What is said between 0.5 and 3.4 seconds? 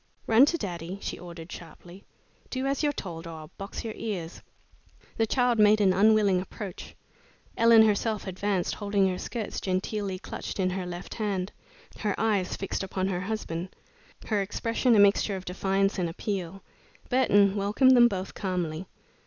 daddy," she ordered, sharply. "Do as you're told, or